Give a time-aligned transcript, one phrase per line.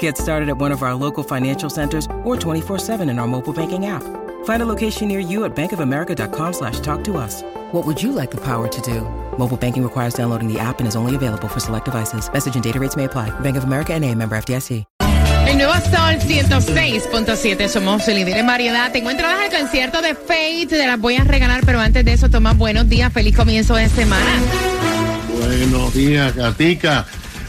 [0.00, 3.86] Get started at one of our local financial centers or 24-7 in our mobile banking
[3.86, 4.02] app.
[4.44, 7.42] Find a location near you at bankofamerica.com slash talk to us.
[7.70, 9.02] What would you like the power to do?
[9.38, 12.28] Mobile banking requires downloading the app and is only available for select devices.
[12.32, 13.30] Message and data rates may apply.
[13.40, 14.84] Bank of America and a member FDIC.
[15.46, 18.90] El nuevo Sol 106.7, somos el líder en variedad.
[18.90, 22.28] Tengo entradas al concierto de Fate, te las voy a regalar, pero antes de eso,
[22.28, 24.42] toma buenos días, feliz comienzo de semana.
[25.28, 27.06] Buenos días, Gatica.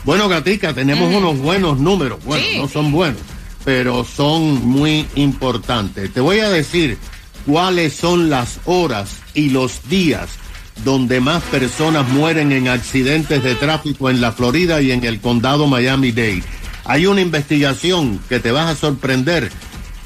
[0.08, 2.20] Bueno, Gatica, tenemos unos buenos números.
[2.24, 2.58] Bueno, Sí.
[2.58, 3.20] no son buenos,
[3.66, 6.14] pero son muy importantes.
[6.14, 6.98] Te voy a decir
[7.46, 10.30] cuáles son las horas y los días
[10.86, 15.68] donde más personas mueren en accidentes de tráfico en la Florida y en el condado
[15.68, 16.42] Miami-Dade.
[16.86, 19.52] Hay una investigación que te vas a sorprender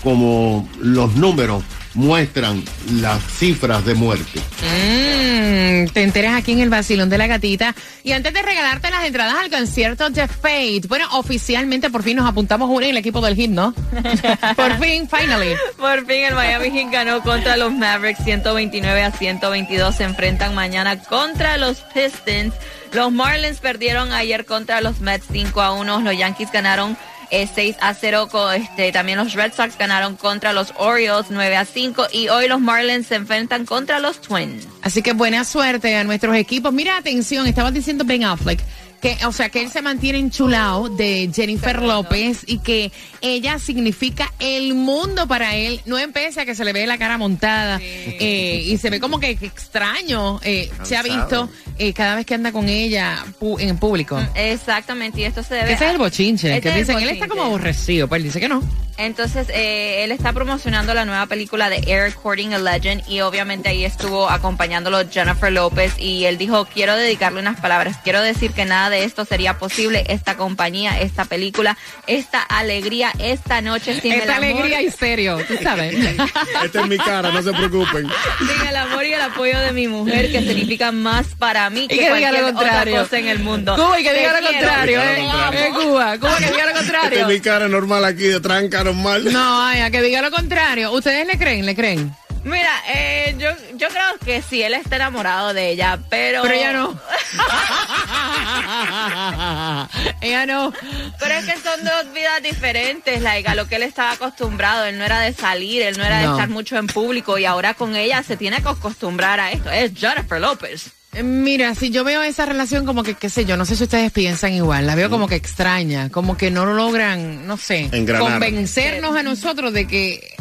[0.03, 1.63] como los números
[1.93, 4.39] muestran las cifras de muerte.
[4.39, 7.75] Mm, te enteras aquí en el vacilón de la gatita.
[8.03, 12.27] Y antes de regalarte las entradas al concierto de Fate, bueno, oficialmente por fin nos
[12.27, 13.73] apuntamos uno en el equipo del hit, ¿no?
[14.55, 15.55] por fin, finally.
[15.77, 19.95] Por fin el Miami Heat ganó contra los Mavericks 129 a 122.
[19.95, 22.53] Se enfrentan mañana contra los Pistons.
[22.93, 26.01] Los Marlins perdieron ayer contra los Mets 5 a 1.
[26.01, 26.97] Los Yankees ganaron
[27.31, 28.27] eh, 6 a 0.
[28.31, 32.07] co- Este, también los Red Sox ganaron contra los Orioles 9 a 5.
[32.11, 34.67] Y hoy los Marlins se enfrentan contra los Twins.
[34.81, 36.71] Así que buena suerte a nuestros equipos.
[36.73, 38.59] Mira, atención, estabas diciendo Ben Affleck.
[39.01, 44.31] Que, o sea, que él se mantiene enchulado de Jennifer López y que ella significa
[44.39, 45.81] el mundo para él.
[45.87, 49.35] No empieza que se le ve la cara montada eh, y se ve como que,
[49.37, 50.39] que extraño.
[50.43, 54.19] eh, se ha visto eh, cada vez que anda con ella pu- en público.
[54.35, 55.21] Exactamente.
[55.21, 56.49] Y esto se debe ese es el a- bochinche.
[56.55, 57.27] Este que es dicen, él está bochinche.
[57.29, 58.07] como aborrecido.
[58.07, 58.61] Pues él dice que no.
[58.97, 63.69] Entonces, eh, él está promocionando la nueva película de Air Courting a Legend y obviamente
[63.69, 68.65] ahí estuvo acompañándolo Jennifer López y él dijo, quiero dedicarle unas palabras, quiero decir que
[68.65, 71.75] nada de esto sería posible, esta compañía, esta película,
[72.05, 75.95] esta alegría, esta noche sin el Esta amor, alegría y serio, tú sabes.
[76.63, 78.07] Esta es mi cara, no se preocupen.
[78.39, 81.95] sin el amor y el apoyo de mi mujer que significa más para mí que,
[81.95, 83.01] que diga cualquier lo otra contrario.
[83.01, 83.75] cosa en el mundo.
[83.75, 85.27] Cuba y que Te diga lo contrario, ¿eh?
[85.53, 87.19] Eh, Cuba, Cuba que diga lo Esta contrario.
[87.21, 89.31] es mi cara normal aquí, de tranca normal.
[89.31, 90.91] No, ay, a que diga lo contrario.
[90.91, 91.65] ¿Ustedes le creen?
[91.65, 92.13] ¿Le creen?
[92.43, 96.41] Mira, eh, yo, yo creo que sí, él está enamorado de ella, pero...
[96.41, 96.99] Pero ella no.
[100.21, 100.73] ella no.
[101.19, 104.85] Pero es que son dos vidas diferentes, like, a lo que él estaba acostumbrado.
[104.85, 106.27] Él no era de salir, él no era No.
[106.27, 109.69] de estar mucho en público y ahora con ella se tiene que acostumbrar a esto.
[109.69, 110.89] Es Jennifer López.
[111.13, 113.83] Eh, Mira, si yo veo esa relación como que, qué sé yo, no sé si
[113.83, 118.31] ustedes piensan igual, la veo como que extraña, como que no logran, no sé, Engranar.
[118.31, 120.35] convencernos a nosotros de que...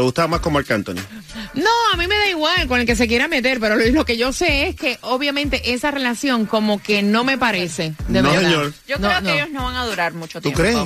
[0.00, 0.94] ¿Te gustaba más con Marc Anthony?
[1.52, 4.04] No, a mí me da igual con el que se quiera meter, pero lo, lo
[4.06, 8.30] que yo sé es que obviamente esa relación como que no me parece, de No,
[8.30, 8.42] verdad.
[8.48, 8.72] señor.
[8.88, 9.26] Yo No, creo no.
[9.28, 10.62] que ellos no van a durar mucho ¿Tú tiempo.
[10.62, 10.78] crees?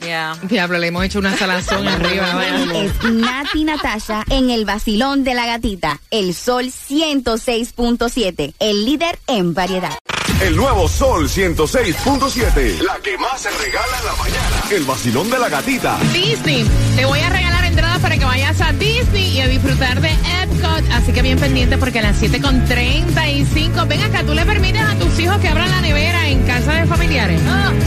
[0.00, 0.38] Yeah.
[0.44, 2.32] Diablo, le hemos hecho una salazón arriba.
[2.34, 2.82] vaya.
[2.82, 6.00] Es Nati Natasha en el vacilón de la gatita.
[6.10, 8.54] El sol 106.7.
[8.58, 9.98] El líder en variedad.
[10.40, 12.80] El nuevo Sol 106.7.
[12.80, 14.62] La que más se regala en la mañana.
[14.70, 15.98] El vacilón de la gatita.
[16.12, 16.66] Disney.
[16.96, 17.61] Te voy a regalar
[18.02, 20.84] para que vayas a Disney y a disfrutar de Epcot.
[20.92, 23.86] Así que bien pendiente porque a las 7.35.
[23.86, 26.86] Ven acá, ¿tú le permites a tus hijos que abran la nevera en casa de
[26.86, 27.40] familiares?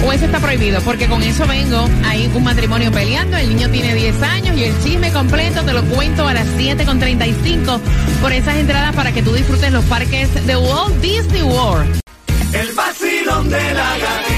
[0.06, 0.80] ¿O eso está prohibido?
[0.82, 1.88] Porque con eso vengo.
[2.06, 3.38] Hay un matrimonio peleando.
[3.38, 7.80] El niño tiene 10 años y el chisme completo te lo cuento a las 7.35
[8.22, 12.00] por esas entradas para que tú disfrutes los parques de Walt Disney World.
[12.54, 14.35] El vacilón de la gatita.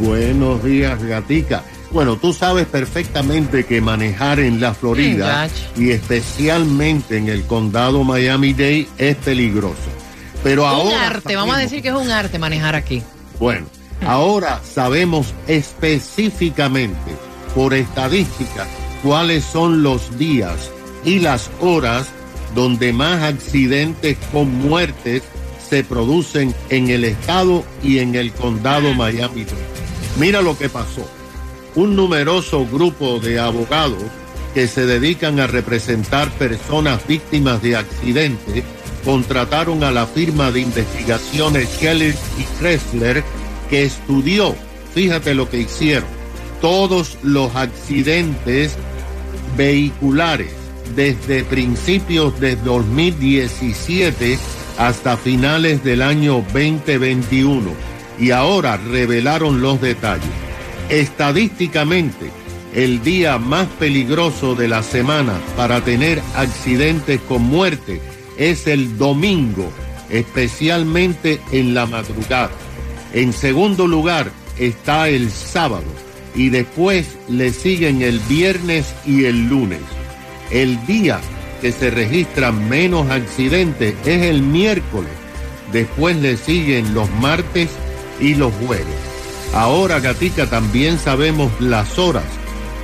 [0.00, 1.64] Buenos días, gatica.
[1.90, 8.88] Bueno, tú sabes perfectamente que manejar en la Florida y especialmente en el condado Miami-Dade
[8.98, 9.88] es peligroso.
[10.44, 13.02] Pero un ahora arte, vamos a decir que es un arte manejar aquí.
[13.38, 13.66] Bueno,
[14.06, 17.16] ahora sabemos específicamente
[17.54, 18.66] por estadística
[19.02, 20.70] cuáles son los días
[21.04, 22.08] y las horas
[22.54, 25.22] donde más accidentes con muertes
[25.68, 29.56] se producen en el estado y en el condado Miami-Dade.
[30.18, 31.08] Mira lo que pasó.
[31.74, 34.02] Un numeroso grupo de abogados
[34.54, 38.64] que se dedican a representar personas víctimas de accidentes
[39.04, 43.22] contrataron a la firma de investigaciones Keller y Kressler
[43.68, 44.54] que estudió,
[44.94, 46.08] fíjate lo que hicieron,
[46.60, 48.76] todos los accidentes
[49.56, 50.52] vehiculares
[50.94, 54.38] desde principios de 2017
[54.78, 57.70] hasta finales del año 2021
[58.18, 60.28] y ahora revelaron los detalles.
[60.88, 62.30] Estadísticamente,
[62.74, 68.00] el día más peligroso de la semana para tener accidentes con muerte
[68.36, 69.70] es el domingo,
[70.10, 72.50] especialmente en la madrugada.
[73.12, 75.84] En segundo lugar está el sábado
[76.34, 79.80] y después le siguen el viernes y el lunes.
[80.50, 81.20] El día
[81.60, 85.10] que se registran menos accidentes es el miércoles.
[85.72, 87.70] Después le siguen los martes
[88.20, 88.86] y los jueves.
[89.54, 92.24] Ahora, Gatica, también sabemos las horas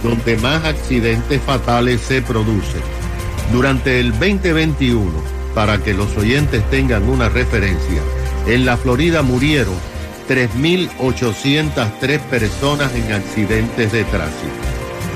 [0.02, 2.82] donde más accidentes fatales se producen.
[3.52, 5.10] Durante el 2021,
[5.54, 8.02] para que los oyentes tengan una referencia,
[8.46, 9.74] en la Florida murieron
[10.28, 14.52] 3.803 personas en accidentes de tránsito.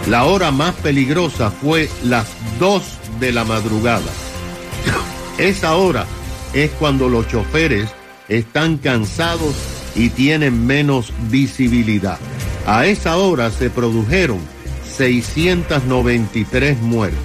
[0.09, 2.27] La hora más peligrosa fue las
[2.59, 2.83] 2
[3.21, 4.11] de la madrugada.
[5.39, 6.07] Esa hora
[6.53, 7.91] es cuando los choferes
[8.29, 9.55] están cansados
[9.95, 12.19] y tienen menos visibilidad.
[12.67, 14.39] A esa hora se produjeron
[14.97, 17.19] 693 muertes.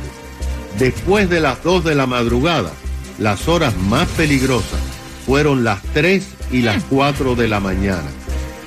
[0.78, 2.72] Después de las 2 de la madrugada,
[3.18, 4.80] las horas más peligrosas
[5.26, 8.10] fueron las 3 y las 4 de la mañana.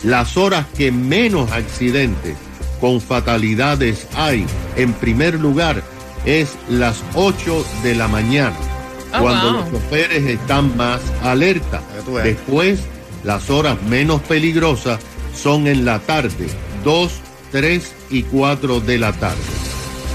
[0.02, 2.36] Las horas que menos accidentes
[2.80, 4.46] con fatalidades hay,
[4.76, 5.82] en primer lugar,
[6.24, 8.56] es las 8 de la mañana,
[9.14, 9.60] Oh, cuando wow.
[9.60, 11.80] los choferes están más alerta.
[12.22, 12.80] Después,
[13.24, 14.98] las horas menos peligrosas
[15.34, 16.48] son en la tarde,
[16.84, 17.12] 2,
[17.52, 19.36] 3 y 4 de la tarde.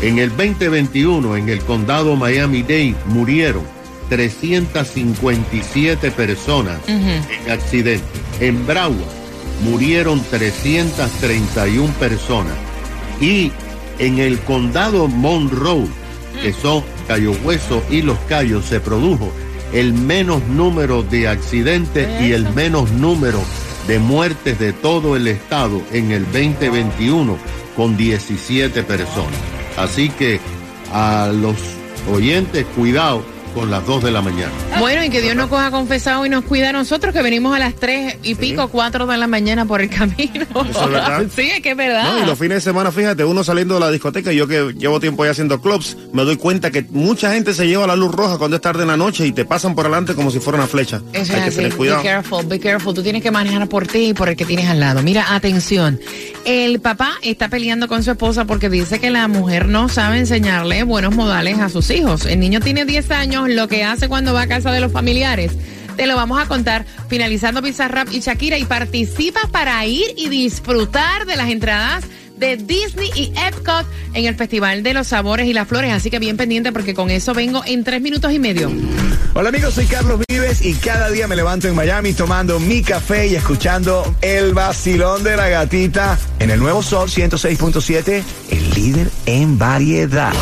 [0.02, 3.64] En el 2021, en el condado Miami-Dade, murieron
[4.12, 8.03] 357 personas en accidentes.
[8.41, 8.94] En Broward
[9.63, 12.51] murieron 331 personas.
[13.22, 13.53] Y
[14.00, 15.88] en el condado Monroe,
[16.41, 19.32] que son Cayo Hueso y Los Cayos, se produjo
[19.72, 23.39] el menos número de accidentes y el menos número
[23.88, 27.38] de muertes de todo el estado en el 2021
[27.77, 29.39] con 17 personas.
[29.77, 30.41] Así que
[30.91, 31.56] a los
[32.12, 34.51] oyentes, cuidado, con las 2 de la mañana.
[34.79, 37.60] Bueno, y que Dios nos coja confesado y nos cuida a nosotros que venimos a
[37.60, 40.46] las 3 y pico, 4 de la mañana por el camino.
[40.70, 41.24] Eso es verdad.
[41.36, 42.03] sí, es que es verdad.
[42.13, 44.74] No, y los fines de semana, fíjate, uno saliendo de la discoteca, y yo que
[44.77, 48.12] llevo tiempo ya haciendo clubs, me doy cuenta que mucha gente se lleva la luz
[48.13, 50.58] roja cuando es tarde en la noche y te pasan por adelante como si fuera
[50.58, 51.01] una flecha.
[51.13, 51.55] Eso Hay es que así.
[51.58, 52.01] tener cuidado.
[52.01, 52.93] Be careful, be careful.
[52.93, 55.01] Tú tienes que manejar por ti y por el que tienes al lado.
[55.03, 56.00] Mira, atención.
[56.46, 60.84] El papá está peleando con su esposa porque dice que la mujer no sabe enseñarle
[60.84, 62.25] buenos modales a sus hijos.
[62.25, 65.52] El niño tiene 10 años, lo que hace cuando va a casa de los familiares.
[65.96, 71.26] Te lo vamos a contar finalizando Bizarrap y Shakira y participa para ir y disfrutar
[71.26, 72.06] de las entradas
[72.42, 75.94] de Disney y Epcot en el Festival de los Sabores y las Flores.
[75.94, 78.72] Así que bien pendiente porque con eso vengo en tres minutos y medio.
[79.34, 83.28] Hola amigos, soy Carlos Vives y cada día me levanto en Miami tomando mi café
[83.28, 89.58] y escuchando el vacilón de la gatita en el nuevo Sol 106.7, el líder en
[89.60, 90.34] variedad.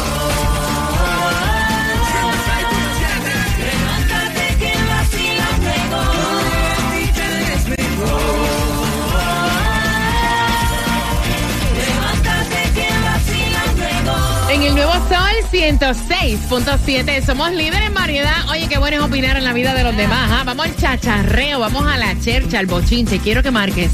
[14.59, 18.49] En el nuevo Sol 106.7 somos líderes en variedad.
[18.49, 20.29] Oye, qué bueno es opinar en la vida de los demás.
[20.33, 20.43] ¿ah?
[20.45, 23.19] Vamos al chacharreo, vamos a la chercha, al bochinche.
[23.19, 23.89] Quiero que marques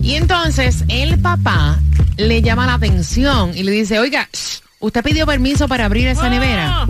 [0.00, 1.78] Y entonces el papá
[2.16, 6.30] le llama la atención y le dice, oiga, shh, ¿usted pidió permiso para abrir esa
[6.30, 6.86] nevera?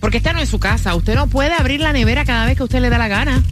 [0.00, 0.94] Porque esta no es su casa.
[0.94, 3.42] Usted no puede abrir la nevera cada vez que usted le da la gana.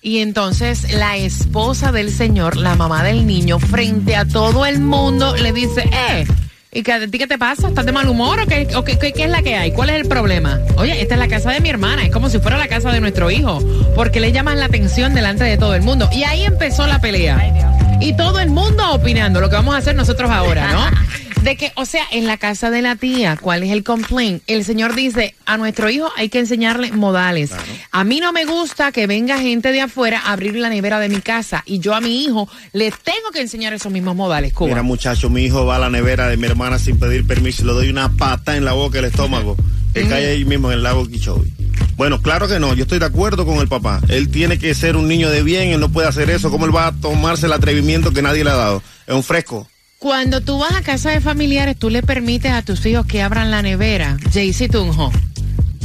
[0.00, 5.34] Y entonces la esposa del señor, la mamá del niño, frente a todo el mundo,
[5.34, 6.24] le dice, eh,
[6.72, 7.68] ¿y qué, a ti qué te pasa?
[7.68, 9.72] ¿Estás de mal humor o, qué, o qué, qué- qué es la que hay?
[9.72, 10.60] ¿Cuál es el problema?
[10.76, 13.00] Oye, esta es la casa de mi hermana, es como si fuera la casa de
[13.00, 13.58] nuestro hijo,
[13.94, 16.08] porque le llaman la atención delante de todo el mundo.
[16.12, 17.98] Y ahí empezó la pelea.
[18.00, 20.80] Y todo el mundo opinando, lo que vamos a hacer nosotros ahora, ¿no?
[21.42, 24.42] De que, o sea, en la casa de la tía, ¿cuál es el complaint?
[24.46, 27.50] El señor dice, a nuestro hijo hay que enseñarle modales.
[27.90, 31.08] A mí no me gusta que venga gente de afuera a abrir la nevera de
[31.08, 34.68] mi casa y yo a mi hijo le tengo que enseñar esos mismos modales, Cuba.
[34.68, 37.66] Mira, muchacho, mi hijo va a la nevera de mi hermana sin pedir permiso y
[37.66, 39.56] le doy una pata en la boca, el estómago,
[39.94, 41.52] que cae ahí mismo en el lago Kichobi.
[41.96, 44.00] Bueno, claro que no, yo estoy de acuerdo con el papá.
[44.08, 46.50] Él tiene que ser un niño de bien, él no puede hacer eso.
[46.50, 48.82] ¿Cómo él va a tomarse el atrevimiento que nadie le ha dado?
[49.06, 49.66] Es un fresco.
[49.98, 53.50] Cuando tú vas a casa de familiares, tú le permites a tus hijos que abran
[53.50, 54.16] la nevera.
[54.32, 55.10] Jaycee Tunjo.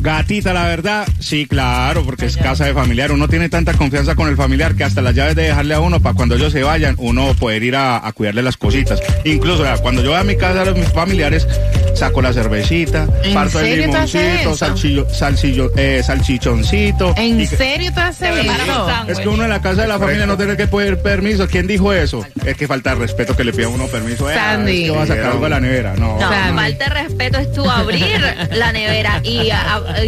[0.02, 3.12] Gatita, la verdad, sí, claro, porque es casa de familiar.
[3.12, 6.00] Uno tiene tanta confianza con el familiar que hasta las llaves de dejarle a uno
[6.00, 9.02] para cuando ellos se vayan, uno poder ir a, a cuidarle las cositas.
[9.24, 11.48] Incluso, cuando yo voy a mi casa de mis familiares,
[11.94, 17.14] saco la cervecita, parto el limoncito, salchillo, eh, salchichoncito.
[17.18, 18.88] ¿En serio te hace eso?
[19.08, 21.48] Es que uno en la casa de la familia no tiene que pedir permiso.
[21.48, 22.26] ¿Quién dijo eso?
[22.46, 24.30] Es que falta respeto que le pida uno permiso.
[24.30, 24.84] Eh, Sandy.
[24.84, 25.94] Es que va a sacar algo de la nevera.
[25.96, 28.22] No, no falta respeto es tú abrir
[28.52, 29.52] la nevera y,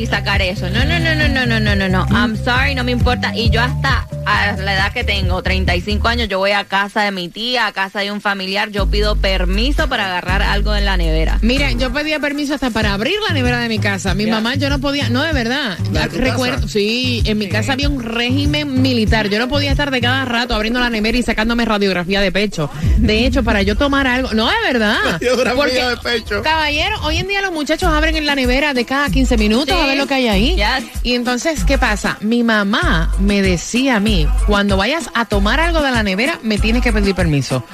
[0.07, 0.69] sacar eso.
[0.69, 2.05] No, no, no, no, no, no, no, no.
[2.11, 3.35] I'm sorry, no me importa.
[3.35, 7.11] Y yo hasta a la edad que tengo, 35 años, yo voy a casa de
[7.11, 10.97] mi tía, a casa de un familiar, yo pido permiso para agarrar algo en la
[10.97, 11.37] nevera.
[11.41, 14.13] Mira, yo pedía permiso hasta para abrir la nevera de mi casa.
[14.15, 15.77] Mi mamá, yo no podía, no de verdad.
[15.91, 16.67] ¿La de tu Recuerdo, casa?
[16.69, 19.29] sí, en mi casa había un régimen militar.
[19.29, 22.69] Yo no podía estar de cada rato abriendo la nevera y sacándome radiografía de pecho.
[22.97, 24.97] De hecho, para yo tomar algo, no de verdad.
[25.19, 26.41] Radiografía de pecho.
[26.41, 29.81] Caballero, hoy en día los muchachos abren en la nevera de cada 15 minutos Sí.
[29.83, 30.55] a ver lo que hay ahí.
[30.55, 30.85] Yes.
[31.03, 32.17] Y entonces, ¿qué pasa?
[32.21, 34.14] Mi mamá me decía a mí,
[34.47, 37.65] cuando vayas a tomar algo de la nevera, me tienes que pedir permiso.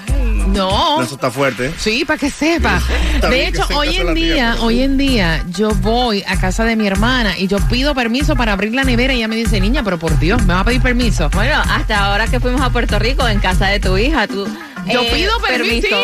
[0.47, 1.01] No.
[1.01, 1.73] Eso está fuerte.
[1.77, 2.81] Sí, para que sepa.
[3.29, 7.37] De hecho, hoy en día, hoy en día, yo voy a casa de mi hermana
[7.37, 10.17] y yo pido permiso para abrir la nevera y ella me dice, niña, pero por
[10.19, 11.29] Dios, me va a pedir permiso.
[11.29, 14.47] Bueno, hasta ahora que fuimos a Puerto Rico, en casa de tu hija, tú...
[14.91, 15.95] Yo eh, pido permiso,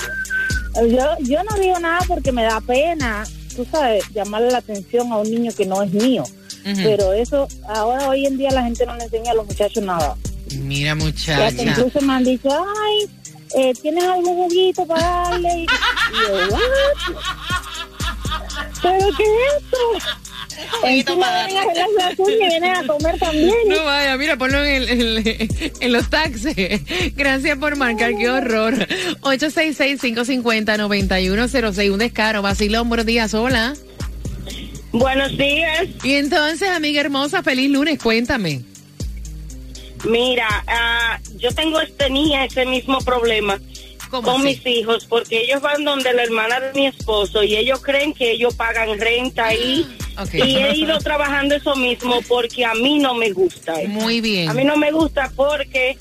[0.89, 3.23] Yo, yo no digo nada porque me da pena,
[3.55, 6.23] tú sabes, llamarle la atención a un niño que no es mío.
[6.63, 10.15] Pero eso, ahora hoy en día la gente no le enseña a los muchachos nada.
[10.57, 11.51] Mira, muchacha.
[11.55, 13.09] que incluso me han dicho, ay,
[13.55, 15.65] eh, ¿tienes algún juguito para darle?
[18.81, 19.77] ¿Pero qué es esto?
[20.85, 23.53] Encima vienen a arreglarse las uñas y vienen a comer también.
[23.67, 26.55] No vaya, mira, ponlo en, el- en- en los taxis.
[27.15, 28.73] Gracias por marcar, qué horror.
[29.21, 32.41] 866-550-9106, un descaro.
[32.41, 33.73] Vacilón, buenos días, hola.
[34.91, 35.87] Buenos días.
[36.03, 38.61] Y entonces, amiga hermosa, feliz lunes, cuéntame.
[40.05, 43.59] Mira, ah, yo tengo tenía ese mismo problema
[44.11, 44.43] con así?
[44.43, 48.31] mis hijos porque ellos van donde la hermana de mi esposo y ellos creen que
[48.31, 49.87] ellos pagan renta ahí
[50.33, 53.81] Y he ido trabajando eso mismo porque a mí no me gusta.
[53.81, 53.89] eso.
[53.89, 54.49] Muy bien.
[54.49, 55.97] A mí no me gusta porque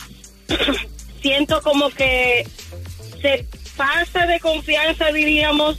[1.23, 2.47] siento como que
[3.21, 5.79] se pasa de confianza, diríamos.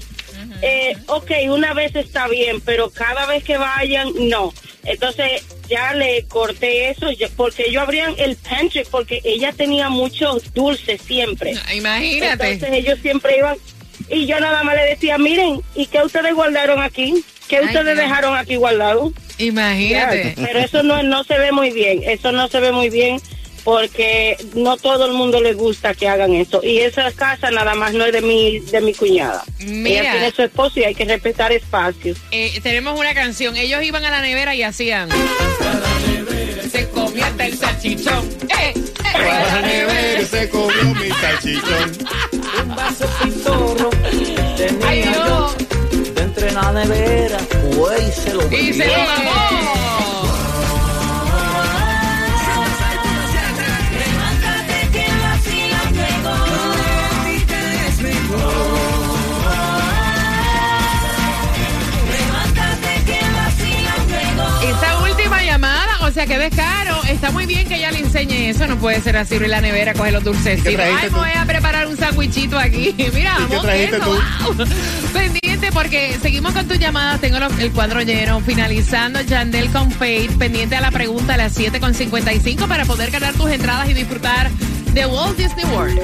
[0.61, 4.53] Eh, ok, una vez está bien, pero cada vez que vayan, no.
[4.83, 11.01] Entonces ya le corté eso porque yo abrían el pantry porque ella tenía muchos dulces
[11.01, 11.53] siempre.
[11.73, 12.51] Imagínate.
[12.51, 13.57] Entonces ellos siempre iban
[14.09, 17.23] y yo nada más le decía, miren, ¿y qué ustedes guardaron aquí?
[17.53, 17.97] ¿Qué Ay, ustedes Dios.
[17.97, 19.13] dejaron aquí guardado?
[19.37, 20.33] Imagínate.
[20.37, 23.21] Pero eso no, no se ve muy bien, eso no se ve muy bien
[23.63, 26.61] porque no todo el mundo le gusta que hagan eso.
[26.63, 29.43] Y esa casa nada más no es de mi, de mi cuñada.
[29.59, 30.01] Mira.
[30.01, 32.17] Ella tiene su esposo y hay que respetar espacios.
[32.31, 33.55] Eh, tenemos una canción.
[33.55, 35.09] Ellos iban a la nevera y hacían.
[36.71, 38.29] Se convierte el salchichón.
[38.49, 38.73] ¡Eh!
[38.73, 38.81] ¡Eh!
[39.13, 41.97] Para la nevera se comió mi salchichón.
[42.63, 43.89] Un vaso pitorro
[44.57, 45.15] tenía Ay, Dios.
[45.15, 45.55] yo
[46.53, 47.37] entre la nevera,
[47.75, 49.63] güey, se lo Y se lo mamó.
[64.63, 67.03] Esa última llamada, o sea que descaro.
[67.09, 68.67] Está muy bien que ella le enseñe eso.
[68.67, 70.69] No puede ser así, abrir la nevera, coger los dulcecitos.
[70.71, 71.15] ¿Qué trajiste Ay, tú?
[71.17, 72.95] voy a preparar un sandwichito aquí.
[73.13, 73.55] Mira, ¿Y qué
[73.99, 74.17] vamos,
[74.57, 74.67] wow.
[75.13, 77.21] Pendiente porque seguimos con tus llamadas.
[77.21, 78.39] Tengo los- el cuadro lleno.
[78.41, 80.29] Finalizando Yandel con Fate.
[80.37, 84.49] Pendiente a la pregunta a las 7.55 para poder ganar tus entradas y disfrutar
[84.93, 85.99] de Walt Disney World.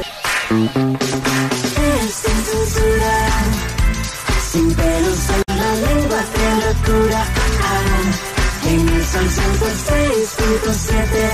[4.51, 7.23] Sin pelos en la lengua, qué locura.
[7.61, 11.29] Ah, en el sol 106.7.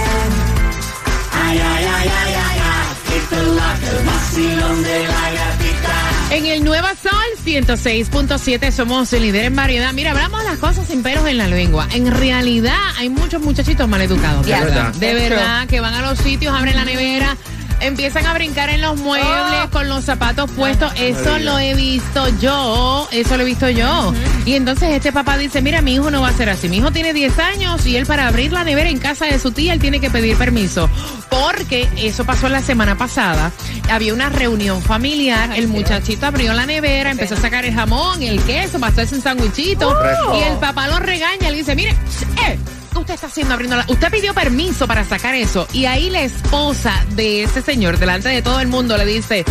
[1.58, 6.36] Ay, ay, ay, ay, ay, ay, qué loca el vacilón de la gatita.
[6.36, 7.14] En el Nueva Sol
[7.46, 9.94] 106.7 somos el líder en variedad.
[9.94, 11.88] Mira, hablamos las cosas sin pelos en la lengua.
[11.94, 14.46] En realidad hay muchos muchachitos maleducados.
[14.46, 14.94] Es verdad.
[14.96, 17.38] De verdad, que van a los sitios, abren la nevera.
[17.80, 20.92] Empiezan a brincar en los muebles con los zapatos puestos.
[20.98, 23.08] Eso lo he visto yo.
[23.12, 24.14] Eso lo he visto yo.
[24.46, 26.70] Y entonces este papá dice, mira, mi hijo no va a ser así.
[26.70, 29.52] Mi hijo tiene 10 años y él para abrir la nevera en casa de su
[29.52, 30.90] tía, él tiene que pedir permiso.
[31.30, 33.52] Porque eso pasó la semana pasada.
[33.90, 35.52] Había una reunión familiar.
[35.56, 39.22] El muchachito abrió la nevera, empezó a sacar el jamón, el queso, para hacerse un
[39.22, 39.96] sandwichito.
[40.38, 43.86] Y el papá lo regaña, le dice, mire, eh, ¿qué usted está haciendo abriendo la...
[43.88, 45.68] Usted pidió permiso para sacar eso.
[45.74, 49.46] Y ahí la esposa de ese señor, delante de todo el mundo, le dice...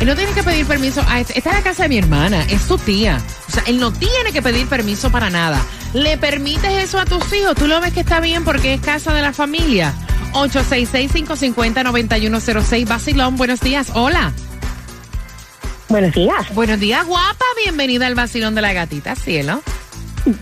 [0.00, 1.02] Él no tiene que pedir permiso.
[1.08, 3.20] A este- esta es la casa de mi hermana, es su tía.
[3.48, 5.60] O sea, él no tiene que pedir permiso para nada.
[5.92, 7.56] ¿Le permites eso a tus hijos?
[7.56, 9.92] ¿Tú lo ves que está bien porque es casa de la familia?
[10.34, 12.86] 866-550-9106.
[12.86, 13.88] Basilón, buenos días.
[13.94, 14.32] Hola.
[15.88, 16.54] Buenos días.
[16.54, 17.44] Buenos días, guapa.
[17.64, 19.62] Bienvenida al Basilón de la Gatita, cielo.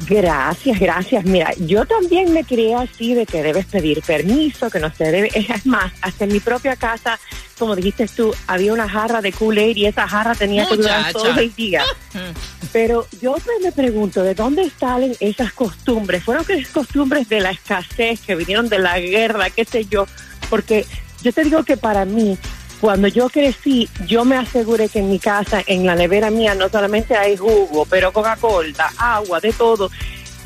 [0.08, 1.24] Gracias, gracias.
[1.24, 5.30] Mira, yo también me crié así de que debes pedir permiso, que no se debe.
[5.34, 7.20] Es más, hasta en mi propia casa,
[7.58, 11.38] como dijiste tú, había una jarra de Kool-Aid y esa jarra tenía que durar todo
[11.38, 11.84] el día.
[12.72, 16.24] Pero yo me pregunto, ¿de dónde salen esas costumbres?
[16.24, 20.06] ¿Fueron que esas costumbres de la escasez que vinieron de la guerra, qué sé yo?
[20.50, 20.84] Porque
[21.22, 22.36] yo te digo que para mí,
[22.80, 26.68] cuando yo crecí, yo me aseguré que en mi casa, en la nevera mía, no
[26.68, 29.90] solamente hay jugo, pero Coca-Cola, agua, de todo.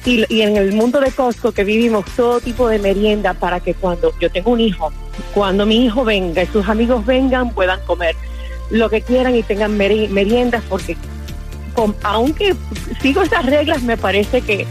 [0.05, 3.75] Y, y en el mundo de Costco que vivimos todo tipo de merienda para que
[3.75, 4.91] cuando yo tengo un hijo,
[5.35, 8.15] cuando mi hijo venga y sus amigos vengan, puedan comer
[8.71, 10.97] lo que quieran y tengan meri- meriendas porque
[12.03, 12.55] aunque
[13.01, 14.67] sigo esas reglas, me parece que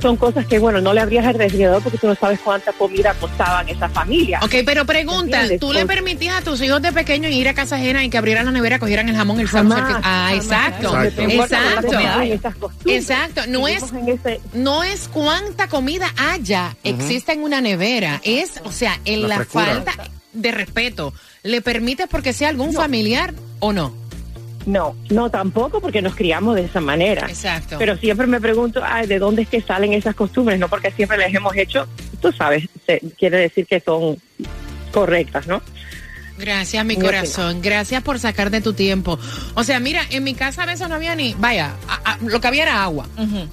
[0.00, 3.14] son cosas que, bueno, no le abrías el refrigerador porque tú no sabes cuánta comida
[3.14, 4.40] costaban esa familia.
[4.42, 5.42] Ok, pero pregunta.
[5.60, 8.46] ¿tú le permitías a tus hijos de pequeño ir a casa ajena y que abrieran
[8.46, 10.32] la nevera, cogieran el jamón, el el- Ah, jamás.
[10.34, 11.02] exacto.
[11.02, 11.98] Exacto.
[12.22, 12.70] Exacto.
[12.86, 13.48] Esas.
[13.48, 18.20] No es, ese- no es cuánta comida haya, existe en una nevera.
[18.24, 19.92] Es, o sea, en La falta
[20.32, 21.12] de respeto.
[21.42, 23.94] ¿Le permites porque sea algún familiar o no?
[24.70, 27.26] No, no tampoco porque nos criamos de esa manera.
[27.28, 27.76] Exacto.
[27.78, 30.58] Pero siempre me pregunto, ay, ¿de dónde es que salen esas costumbres?
[30.58, 31.86] No porque siempre las hemos hecho,
[32.22, 34.16] tú sabes, se- quiere decir que son
[34.92, 35.60] correctas, ¿no?
[36.38, 37.60] Gracias, mi corazón.
[37.60, 39.18] Gracias por sacar de tu tiempo.
[39.54, 41.74] O sea, mira, en mi casa a veces no había ni, vaya,
[42.22, 43.06] lo que había era agua.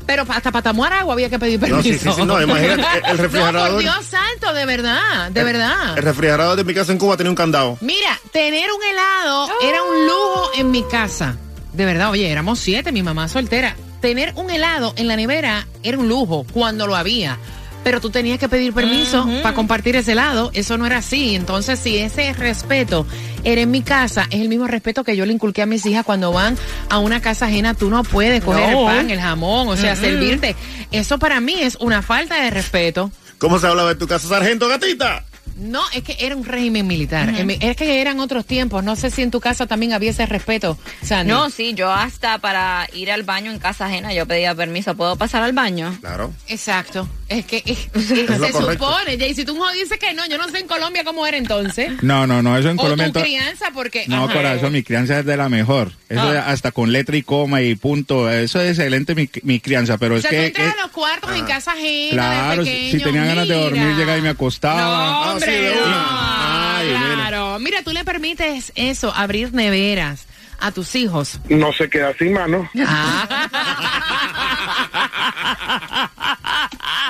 [0.05, 1.77] Pero hasta para tomar agua había que pedir permiso.
[1.77, 5.43] No, sí, sí, sí, no, imagínate, el- refrigerador- No, por Dios santo, de verdad, de
[5.43, 5.97] verdad.
[5.97, 7.77] El refrigerador de mi casa en Cuba tenía un candado.
[7.81, 11.35] Mira, tener un helado era un lujo en mi casa.
[11.73, 13.75] De verdad, oye, éramos siete, mi mamá soltera.
[14.01, 17.37] Tener un helado en la nevera era un lujo cuando lo había.
[17.83, 20.51] Pero tú tenías que pedir permiso para compartir ese helado.
[20.53, 21.35] Eso no era así.
[21.35, 23.07] Entonces, si ese respeto
[23.47, 26.03] era en mi casa, es el mismo respeto que yo le inculqué a mis hijas
[26.03, 26.57] cuando van
[26.89, 27.73] a una casa ajena.
[27.73, 28.89] Tú no puedes coger No.
[28.89, 30.53] el pan, el jamón, o sea, servirte.
[30.91, 33.09] Eso para mí es una falta de respeto.
[33.37, 35.23] ¿Cómo se hablaba en tu casa, sargento gatita?
[35.57, 37.29] No, es que era un régimen militar.
[37.35, 38.83] En mi- Es que eran otros tiempos.
[38.83, 41.31] No sé si en tu casa también había ese respeto, Sandy.
[41.31, 44.95] No, sí, yo hasta para ir al baño en casa ajena yo pedía permiso.
[44.95, 45.97] ¿Puedo pasar al baño?
[45.99, 46.33] Claro.
[46.47, 47.07] Exacto.
[47.29, 50.59] Es que es- se supone, Jay, si tú no dices que no, yo no sé
[50.59, 51.91] en Colombia cómo era entonces.
[52.03, 53.11] No, no, no, eso en o Colombia...
[53.11, 54.05] tu crianza, porque...
[54.07, 54.33] No, ajá.
[54.33, 55.91] corazón, mi crianza es de la mejor.
[56.09, 56.33] Eso Ah.
[56.37, 58.31] es hasta con letra y coma y punto.
[58.31, 60.45] Eso es excelente mi, mi crianza, pero O es sea, tú que...
[60.47, 62.91] entras eh, a los cuartos en casa ajena claro, de si- pequeño.
[62.99, 64.81] si tenía ganas de dormir, llegaba y me acostaba.
[64.81, 65.83] No, Ah, hombre, no.
[65.85, 66.77] una.
[66.79, 67.13] Ay, mira.
[67.15, 67.59] claro.
[67.59, 70.27] Mira, tú le permites eso, abrir neveras
[70.59, 71.39] a tus hijos.
[71.49, 72.69] No se queda sin mano.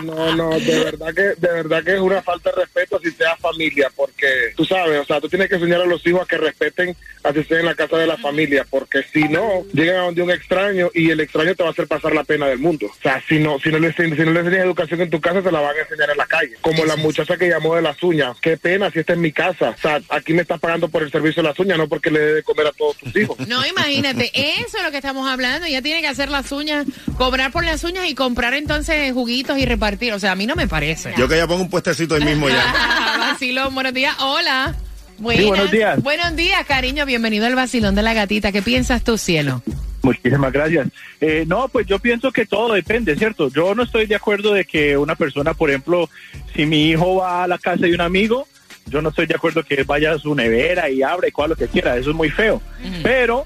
[0.04, 3.36] No, no, de verdad que de verdad que es una falta de respeto si sea
[3.38, 6.38] familia, porque tú sabes, o sea, tú tienes que enseñar a los hijos a que
[6.38, 6.96] respeten
[7.28, 10.32] así sea en la casa de la familia, porque si no, llegan a donde un
[10.32, 12.88] extraño y el extraño te va a hacer pasar la pena del mundo.
[12.88, 15.42] O sea, si no, si no le, si no le enseñas educación en tu casa,
[15.42, 16.56] te la van a enseñar en la calle.
[16.62, 19.72] Como la muchacha que llamó de las uñas, qué pena si esta es mi casa.
[19.78, 22.20] O sea, aquí me estás pagando por el servicio de las uñas, no porque le
[22.20, 23.38] dé de comer a todos tus hijos.
[23.48, 25.66] No, imagínate, eso es lo que estamos hablando.
[25.66, 26.86] Ella tiene que hacer las uñas,
[27.18, 29.66] cobrar por las uñas y comprar entonces juguitos y
[30.14, 31.14] O sea, a mí no me parece.
[31.18, 33.18] Yo que ya pongo un puestecito ahí mismo ya.
[33.20, 34.16] Vacilón, buenos días.
[34.20, 34.76] Hola.
[35.18, 35.46] Buenas.
[35.46, 36.04] buenos días.
[36.04, 37.06] Buenos días, cariño.
[37.06, 38.52] Bienvenido al vacilón de la gatita.
[38.52, 39.64] ¿Qué piensas tú, cielo?
[40.04, 40.88] Muchísimas gracias.
[41.22, 43.50] Eh, no, pues yo pienso que todo depende, ¿cierto?
[43.50, 46.10] Yo no estoy de acuerdo de que una persona, por ejemplo,
[46.54, 48.48] si mi hijo va a la casa de un amigo,
[48.86, 51.52] yo no estoy de acuerdo que él vaya a su nevera y abra y cual
[51.52, 52.62] lo que quiera, eso es muy feo.
[53.04, 53.46] Pero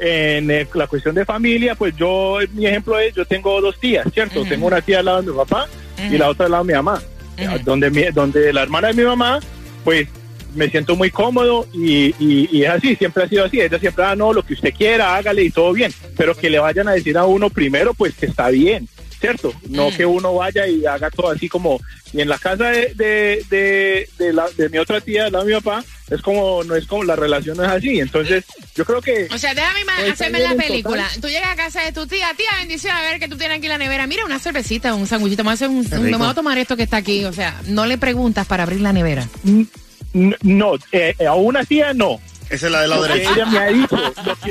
[0.00, 4.06] en eh, la cuestión de familia, pues yo, mi ejemplo es, yo tengo dos tías,
[4.14, 4.44] ¿cierto?
[4.44, 5.68] Tengo una tía al lado de mi papá
[6.14, 7.02] y la otra al lado de mi mamá.
[7.64, 9.40] donde, mi- donde la hermana de mi mamá,
[9.84, 10.06] pues
[10.54, 13.60] me siento muy cómodo y, y- y es así, siempre ha sido así.
[13.60, 15.92] Ella siempre, ah, no, lo que usted quiera, hágale y todo bien.
[16.16, 18.88] Pero que le vayan a decir a uno primero, pues que está bien,
[19.20, 19.52] ¿cierto?
[19.68, 21.80] No que uno vaya y haga todo así como.
[22.12, 25.54] Y en la casa de, de, de, de la- de mi otra tía, lado de
[25.54, 28.00] mi papá, es como, no es como, la relación no es así.
[28.00, 28.44] Entonces,
[28.74, 29.28] yo creo que.
[29.32, 31.04] O sea, déjame ima- Está hacerme la película.
[31.04, 31.20] total.
[31.20, 33.66] Tú llegas a casa de tu tía, tía, bendición, a ver que tú tienes aquí
[33.66, 34.06] en la nevera.
[34.06, 36.18] Mira, una cervecita, un sanguchito, me voy a, hacer un- un- me rico.
[36.18, 37.24] voy a tomar esto que está aquí.
[37.24, 39.28] O sea, no le preguntas para abrir la nevera.
[39.44, 39.66] N-
[40.42, 42.20] No, eh, a una tía no.
[42.48, 43.34] Esa es la del lado Porque derecho.
[43.34, 43.96] Ella me ha dicho,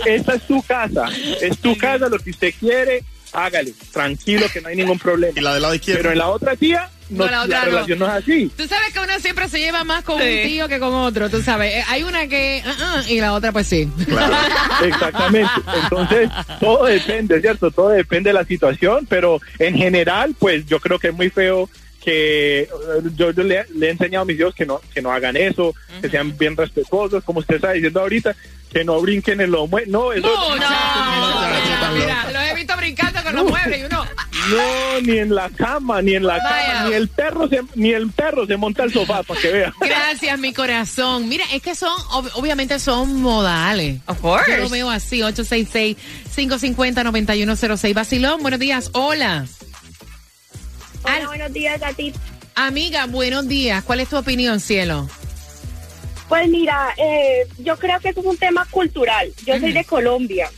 [0.04, 1.06] que- esta es tu casa,
[1.42, 5.34] es tu casa, lo que usted quiere, hágale, tranquilo que no hay ningún problema.
[5.38, 6.00] Y la del lado izquierdo.
[6.04, 7.66] Pero en la otra tía, no, No, la otra no.
[7.66, 8.52] relación no es así.
[8.56, 10.24] Tú sabes que uno siempre se lleva más con Sí.
[10.28, 11.74] un tío que con otro, tú sabes.
[11.76, 13.90] Eh, Hay una que, ah, ah, y la otra pues sí.
[14.84, 15.50] Exactamente.
[15.84, 17.72] Entonces, todo depende, ¿cierto?
[17.72, 21.70] Todo depende de la situación, pero en general, pues yo creo que es muy feo
[22.04, 22.68] que eh,
[23.16, 25.76] yo, yo le, le he enseñado a mis hijos que no que no hagan eso,
[26.02, 28.34] que sean bien respetuosos, como usted está diciendo ahorita,
[28.72, 30.56] que no brinquen en lo mue- no, eso No,
[31.94, 34.06] mira, los he visto brincando con los muebles y uno,
[34.52, 36.74] no, ni en la cama, ni en la Vaya.
[36.74, 39.74] cama, ni el perro se, ni el perro se monta al sofá para que vea.
[39.82, 41.28] Gracias, mi corazón.
[41.30, 44.00] Mira, es que son, ob- obviamente son modales.
[44.08, 44.52] Of course.
[44.52, 47.94] Yo lo veo así, 866-550-9106.
[47.94, 48.90] Basilón, buenos días.
[48.94, 49.46] Hola.
[51.04, 52.20] Hola, buenos días, gatita.
[52.56, 53.84] Amiga, buenos días.
[53.84, 55.08] ¿Cuál es tu opinión, cielo?
[56.28, 59.32] Pues mira, eh, yo creo que eso es un tema cultural.
[59.46, 60.50] Yo soy de Colombia.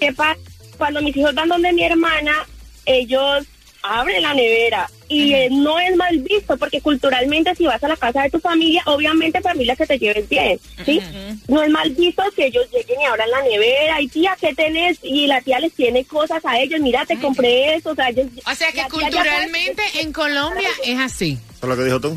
[0.00, 0.38] ¿Qué pasa?
[0.76, 2.46] Cuando mis hijos van donde mi hermana,
[2.84, 3.44] ellos
[3.82, 7.96] abre la nevera y eh, no es mal visto porque culturalmente si vas a la
[7.96, 11.00] casa de tu familia, obviamente familia que te lleves bien, ¿sí?
[11.46, 14.98] No es mal visto que ellos lleguen y abran la nevera y tía, ¿qué tenés?
[15.04, 18.26] Y la tía les tiene cosas a ellos, mira, te compré eso, o sea, ellos-
[18.44, 21.38] O sea que ya culturalmente en Colombia es así.
[21.62, 22.16] Es lo que dijo tú.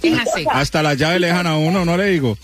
[0.00, 0.44] Es así.
[0.48, 2.38] Hasta la llave le dejan a uno, no le digo.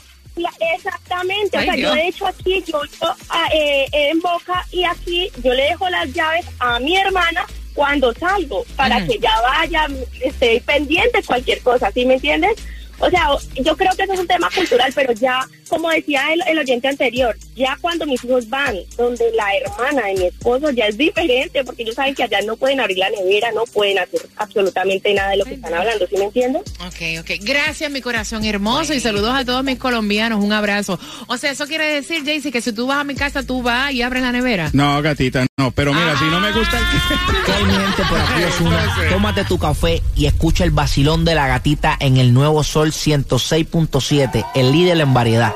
[0.77, 1.91] Exactamente, Ay, o sea, Dios.
[1.91, 5.89] yo de hecho aquí, yo, yo, ah, eh, en Boca y aquí yo le dejo
[5.89, 9.89] las llaves a mi hermana cuando salgo, para que ya vaya,
[10.21, 12.55] esté pendiente cualquier cosa, ¿sí me entiendes?
[12.99, 16.43] O sea, yo creo que eso es un tema cultural, pero ya, como decía el,
[16.47, 20.87] el oyente anterior, ya cuando mis hijos van donde la hermana de mi esposo ya
[20.87, 24.21] es diferente, porque ellos saben que allá no pueden abrir la nevera, no pueden hacer
[24.37, 26.63] absolutamente nada de lo que están hablando, ¿sí me entiendes?
[26.87, 27.31] Ok, ok.
[27.43, 28.95] Gracias, mi corazón hermoso.
[28.95, 30.43] Y saludos a todos mis colombianos.
[30.43, 30.99] Un abrazo.
[31.27, 33.93] O sea, eso quiere decir, Jaycee, que si tú vas a mi casa, tú vas
[33.93, 34.71] y abres la nevera.
[34.73, 35.71] No, gatita, no.
[35.73, 36.85] Pero mira, si no me gusta el
[37.47, 38.03] ¿Qué hay, mi gente?
[38.09, 38.97] Por aquí Osuna.
[39.11, 44.47] Tómate tu café y escucha el vacilón de la gatita en el nuevo Sol 106.7,
[44.55, 45.53] el líder en variedad.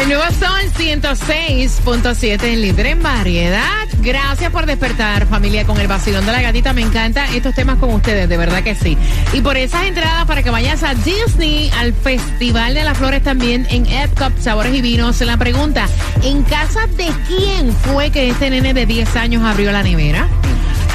[0.00, 3.86] El nuevo Sol 106.7, el líder en variedad.
[4.00, 6.72] Gracias por despertar, familia, con el vacilón de la gatita.
[6.72, 8.96] Me encanta estos temas con ustedes, de verdad que sí.
[9.34, 13.66] Y por esas entradas para que vayas a Disney, al Festival de las Flores también
[13.68, 15.20] en Epcot, Sabores y Vinos.
[15.20, 15.86] La pregunta,
[16.22, 20.28] ¿en casa de quién fue que este nene de 10 años abrió la nevera?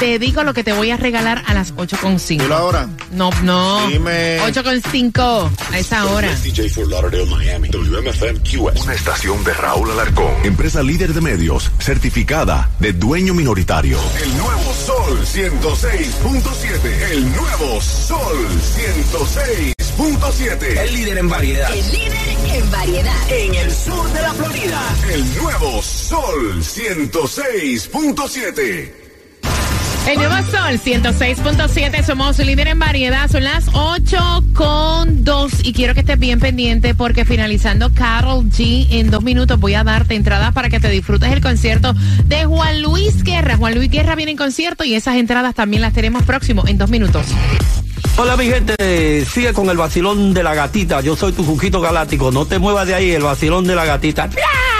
[0.00, 2.40] te digo lo que te voy a regalar a las 8.5.
[2.40, 2.88] Dilo ahora.
[3.12, 3.86] No, no.
[3.86, 4.40] Dime.
[4.40, 6.34] 8.5 a esa hora.
[6.42, 7.68] DJ for Lauderdale, Miami.
[7.68, 8.82] WMFM QS.
[8.82, 10.32] Una estación de Raúl Alarcón.
[10.42, 13.98] Empresa líder de medios, certificada de dueño minoritario.
[14.22, 17.10] El nuevo Sol 106.7.
[17.12, 18.48] El nuevo Sol
[19.98, 20.78] 106.7.
[20.78, 21.70] El líder en variedad.
[21.74, 22.16] El líder
[22.54, 23.30] en variedad.
[23.30, 24.80] En el sur de la Florida.
[25.12, 29.09] El nuevo Sol 106.7.
[30.08, 35.94] El nuevo Sol 106.7, somos líder en variedad, son las 8 con 2 y quiero
[35.94, 40.52] que estés bien pendiente porque finalizando Carol G en dos minutos voy a darte entradas
[40.52, 43.56] para que te disfrutes el concierto de Juan Luis Guerra.
[43.56, 46.90] Juan Luis Guerra viene en concierto y esas entradas también las tenemos próximo en dos
[46.90, 47.26] minutos.
[48.16, 51.00] Hola mi gente, sigue con el vacilón de la gatita.
[51.02, 52.32] Yo soy tu Juquito Galáctico.
[52.32, 54.26] No te muevas de ahí, el vacilón de la gatita.
[54.26, 54.79] ¡Miau!